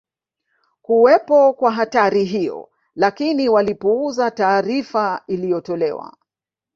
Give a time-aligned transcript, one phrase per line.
[0.81, 6.17] kuwepo kwa hatari hiyo lakini walipuuzia taarifa iliyotolewa